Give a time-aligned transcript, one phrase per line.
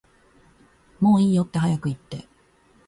[0.99, 2.27] もういいよって早く言って